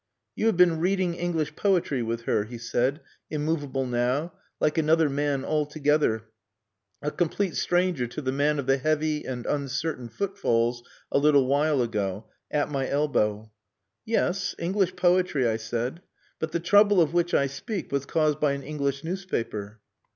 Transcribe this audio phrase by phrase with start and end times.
[0.35, 5.45] "You have been reading English poetry with her," he said, immovable now, like another man
[5.45, 6.23] altogether,
[7.03, 11.83] a complete stranger to the man of the heavy and uncertain footfalls a little while
[11.83, 13.51] ago at my elbow.
[14.03, 16.01] "Yes, English poetry," I said.
[16.39, 19.81] "But the trouble of which I speak was caused by an English newspaper."